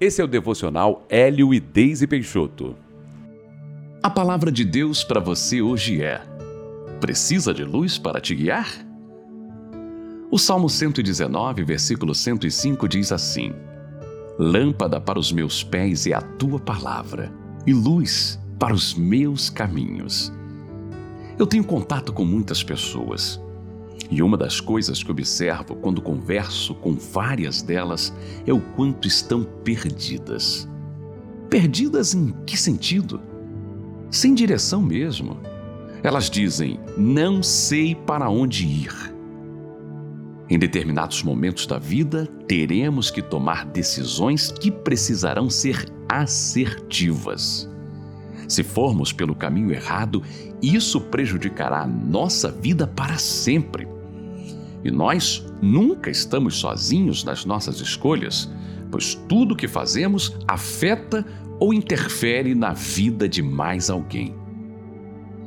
Esse 0.00 0.20
é 0.20 0.24
o 0.24 0.28
devocional 0.28 1.06
Hélio 1.08 1.54
e 1.54 1.60
Deise 1.60 2.06
Peixoto. 2.06 2.74
A 4.02 4.10
palavra 4.10 4.50
de 4.50 4.64
Deus 4.64 5.04
para 5.04 5.20
você 5.20 5.62
hoje 5.62 6.02
é: 6.02 6.20
Precisa 7.00 7.54
de 7.54 7.62
luz 7.62 7.96
para 7.96 8.20
te 8.20 8.34
guiar? 8.34 8.68
O 10.32 10.38
Salmo 10.38 10.68
119, 10.68 11.62
versículo 11.62 12.12
105 12.12 12.88
diz 12.88 13.12
assim: 13.12 13.52
Lâmpada 14.36 15.00
para 15.00 15.18
os 15.18 15.30
meus 15.30 15.62
pés 15.62 16.08
é 16.08 16.12
a 16.12 16.20
tua 16.20 16.58
palavra, 16.58 17.32
e 17.64 17.72
luz 17.72 18.40
para 18.58 18.74
os 18.74 18.94
meus 18.94 19.48
caminhos. 19.48 20.32
Eu 21.38 21.46
tenho 21.46 21.62
contato 21.62 22.12
com 22.12 22.24
muitas 22.24 22.64
pessoas 22.64 23.40
e 24.10 24.22
uma 24.22 24.36
das 24.36 24.60
coisas 24.60 25.02
que 25.02 25.10
observo 25.10 25.74
quando 25.76 26.02
converso 26.02 26.74
com 26.74 26.94
várias 26.94 27.62
delas 27.62 28.12
é 28.46 28.52
o 28.52 28.60
quanto 28.60 29.08
estão 29.08 29.44
perdidas. 29.64 30.68
Perdidas 31.48 32.14
em 32.14 32.32
que 32.46 32.56
sentido? 32.56 33.20
Sem 34.10 34.34
direção 34.34 34.82
mesmo. 34.82 35.38
Elas 36.02 36.28
dizem: 36.28 36.78
não 36.96 37.42
sei 37.42 37.94
para 37.94 38.28
onde 38.28 38.66
ir. 38.66 39.14
Em 40.48 40.58
determinados 40.58 41.22
momentos 41.22 41.66
da 41.66 41.78
vida, 41.78 42.26
teremos 42.46 43.10
que 43.10 43.22
tomar 43.22 43.64
decisões 43.64 44.52
que 44.52 44.70
precisarão 44.70 45.48
ser 45.48 45.86
assertivas. 46.08 47.73
Se 48.48 48.62
formos 48.62 49.12
pelo 49.12 49.34
caminho 49.34 49.72
errado, 49.72 50.22
isso 50.62 51.00
prejudicará 51.00 51.82
a 51.82 51.86
nossa 51.86 52.50
vida 52.50 52.86
para 52.86 53.18
sempre. 53.18 53.88
E 54.82 54.90
nós 54.90 55.44
nunca 55.62 56.10
estamos 56.10 56.56
sozinhos 56.56 57.24
nas 57.24 57.44
nossas 57.44 57.80
escolhas, 57.80 58.50
pois 58.90 59.14
tudo 59.14 59.54
o 59.54 59.56
que 59.56 59.66
fazemos 59.66 60.36
afeta 60.46 61.24
ou 61.58 61.72
interfere 61.72 62.54
na 62.54 62.72
vida 62.72 63.28
de 63.28 63.42
mais 63.42 63.88
alguém. 63.88 64.34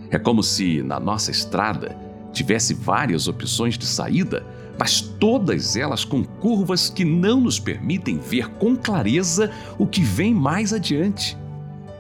É 0.10 0.18
como 0.18 0.42
se 0.42 0.82
na 0.82 1.00
nossa 1.00 1.32
estrada 1.32 1.96
tivesse 2.32 2.74
várias 2.74 3.28
opções 3.28 3.78
de 3.78 3.86
saída, 3.86 4.46
mas 4.80 5.02
todas 5.02 5.76
elas 5.76 6.06
com 6.06 6.24
curvas 6.24 6.90
que 6.90 7.04
não 7.04 7.42
nos 7.42 7.60
permitem 7.60 8.18
ver 8.18 8.48
com 8.52 8.76
clareza 8.76 9.52
o 9.78 9.88
que 9.88 10.02
vem 10.02 10.34
mais 10.34 10.72
adiante. 10.72 11.38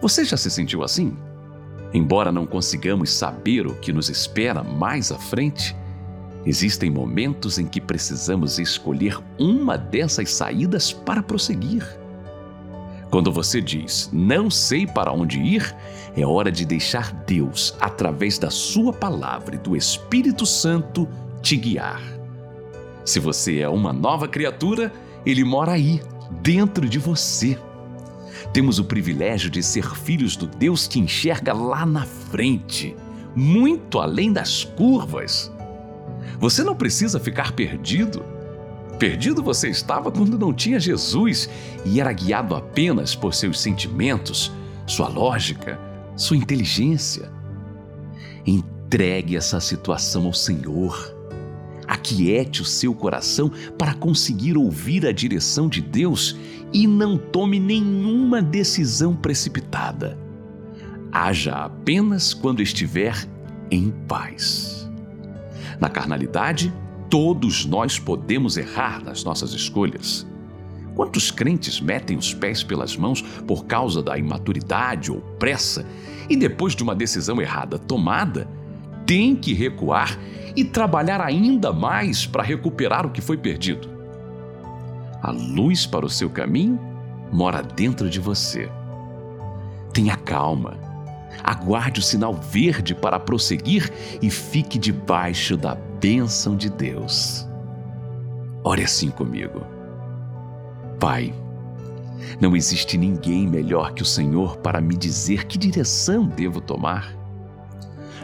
Você 0.01 0.23
já 0.23 0.37
se 0.37 0.49
sentiu 0.49 0.83
assim? 0.83 1.17
Embora 1.93 2.31
não 2.31 2.45
consigamos 2.45 3.11
saber 3.11 3.65
o 3.65 3.75
que 3.75 3.93
nos 3.93 4.09
espera 4.09 4.63
mais 4.63 5.11
à 5.11 5.17
frente, 5.17 5.75
Existem 6.47 6.89
momentos 6.89 7.59
em 7.59 7.67
que 7.67 7.81
precisamos 7.81 8.57
escolher 8.57 9.19
uma 9.37 9.77
dessas 9.77 10.31
saídas 10.31 10.93
para 10.93 11.21
prosseguir. 11.21 11.85
Quando 13.09 13.33
você 13.33 13.59
diz 13.59 14.09
não 14.13 14.49
sei 14.49 14.87
para 14.87 15.11
onde 15.11 15.41
ir, 15.41 15.75
é 16.15 16.25
hora 16.25 16.49
de 16.49 16.63
deixar 16.63 17.11
Deus, 17.25 17.75
através 17.81 18.37
da 18.37 18.49
Sua 18.49 18.93
palavra 18.93 19.55
e 19.55 19.59
do 19.59 19.75
Espírito 19.75 20.45
Santo, 20.45 21.05
te 21.41 21.57
guiar. 21.57 22.01
Se 23.03 23.19
você 23.19 23.59
é 23.59 23.67
uma 23.67 23.91
nova 23.91 24.25
criatura, 24.25 24.93
Ele 25.25 25.43
mora 25.43 25.73
aí, 25.73 26.01
dentro 26.41 26.87
de 26.87 26.97
você. 26.97 27.59
Temos 28.53 28.79
o 28.79 28.83
privilégio 28.83 29.49
de 29.49 29.61
ser 29.63 29.95
filhos 29.95 30.35
do 30.35 30.47
Deus 30.47 30.87
que 30.87 30.99
enxerga 30.99 31.53
lá 31.53 31.85
na 31.85 32.05
frente, 32.05 32.95
muito 33.35 33.99
além 33.99 34.31
das 34.31 34.63
curvas. 34.63 35.51
Você 36.39 36.63
não 36.63 36.75
precisa 36.75 37.19
ficar 37.19 37.53
perdido. 37.53 38.23
Perdido 38.99 39.43
você 39.43 39.69
estava 39.69 40.11
quando 40.11 40.37
não 40.37 40.53
tinha 40.53 40.79
Jesus 40.79 41.49
e 41.85 42.01
era 42.01 42.11
guiado 42.11 42.55
apenas 42.55 43.15
por 43.15 43.33
seus 43.33 43.59
sentimentos, 43.59 44.51
sua 44.87 45.07
lógica, 45.07 45.79
sua 46.15 46.37
inteligência. 46.37 47.31
Entregue 48.45 49.35
essa 49.35 49.59
situação 49.59 50.25
ao 50.25 50.33
Senhor. 50.33 51.16
Aquiete 52.07 52.61
o 52.61 52.65
seu 52.65 52.93
coração 52.93 53.51
para 53.77 53.93
conseguir 53.93 54.55
ouvir 54.55 55.05
a 55.05 55.11
direção 55.11 55.67
de 55.67 55.81
Deus 55.81 56.37
e 56.71 56.87
não 56.87 57.17
tome 57.17 57.59
nenhuma 57.59 58.41
decisão 58.41 59.13
precipitada. 59.13 60.17
Haja 61.11 61.51
apenas 61.51 62.33
quando 62.33 62.61
estiver 62.61 63.13
em 63.69 63.91
paz. 64.07 64.89
Na 65.81 65.89
carnalidade, 65.89 66.73
todos 67.09 67.65
nós 67.65 67.99
podemos 67.99 68.55
errar 68.55 69.03
nas 69.03 69.25
nossas 69.25 69.51
escolhas. 69.51 70.25
Quantos 70.95 71.29
crentes 71.29 71.81
metem 71.81 72.15
os 72.17 72.33
pés 72.33 72.63
pelas 72.63 72.95
mãos 72.95 73.21
por 73.45 73.65
causa 73.65 74.01
da 74.01 74.17
imaturidade 74.17 75.11
ou 75.11 75.19
pressa 75.37 75.85
e 76.29 76.37
depois 76.37 76.73
de 76.73 76.83
uma 76.83 76.95
decisão 76.95 77.41
errada 77.41 77.77
tomada, 77.77 78.47
tem 79.07 79.35
que 79.35 79.53
recuar 79.53 80.19
e 80.55 80.63
trabalhar 80.63 81.21
ainda 81.21 81.73
mais 81.73 82.27
para 82.27 82.43
recuperar 82.43 83.05
o 83.05 83.09
que 83.09 83.21
foi 83.21 83.37
perdido? 83.37 83.89
A 85.23 85.31
luz 85.31 85.87
para 85.87 86.05
o 86.05 86.09
seu 86.09 86.29
caminho 86.29 86.79
mora 87.31 87.63
dentro 87.63 88.07
de 88.07 88.19
você. 88.19 88.69
Tenha 89.91 90.15
calma 90.15 90.85
aguarde 91.43 91.99
o 91.99 92.03
sinal 92.03 92.33
verde 92.33 92.93
para 92.95 93.19
prosseguir 93.19 93.91
e 94.21 94.29
fique 94.29 94.77
debaixo 94.77 95.55
da 95.55 95.75
bênção 95.75 96.55
de 96.55 96.69
Deus. 96.69 97.47
Ore 98.63 98.83
assim 98.83 99.09
comigo. 99.09 99.61
Pai, 100.99 101.33
não 102.41 102.55
existe 102.55 102.97
ninguém 102.97 103.47
melhor 103.47 103.93
que 103.93 104.01
o 104.01 104.05
Senhor 104.05 104.57
para 104.57 104.81
me 104.81 104.95
dizer 104.97 105.45
que 105.45 105.57
direção 105.57 106.27
devo 106.27 106.59
tomar. 106.59 107.16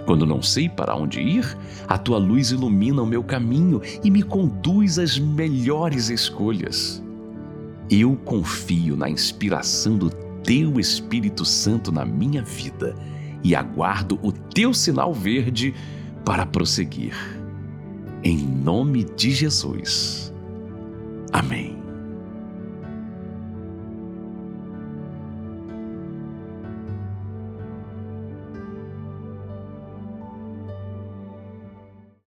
Quando 0.06 0.25
não 0.25 0.41
sei 0.41 0.68
para 0.68 0.96
onde 0.96 1.22
ir, 1.22 1.58
a 1.88 1.97
tua 1.97 2.18
luz 2.18 2.52
ilumina 2.52 3.02
o 3.02 3.08
meu 3.08 3.24
caminho 3.24 3.81
e 4.03 4.12
me 4.12 4.22
conduz 4.22 5.00
às 5.00 5.18
melhores 5.18 6.09
escolhas. 6.09 7.02
Eu 7.90 8.16
confio 8.25 8.96
na 8.96 9.09
inspiração 9.09 9.97
do 9.97 10.09
teu 10.44 10.80
Espírito 10.80 11.46
Santo 11.46 11.92
na 11.92 12.06
minha 12.06 12.44
vida 12.44 12.96
e 13.44 13.56
aguardo 13.56 14.19
o 14.22 14.31
teu 14.31 14.74
sinal 14.74 15.13
verde 15.13 15.74
para 16.25 16.46
prosseguir. 16.46 17.16
Em 18.24 18.38
nome 18.38 19.03
de 19.03 19.31
Jesus. 19.31 20.34
Amém. 21.31 21.82